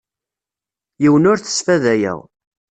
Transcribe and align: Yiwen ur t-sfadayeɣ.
Yiwen 1.03 1.29
ur 1.31 1.37
t-sfadayeɣ. 1.39 2.19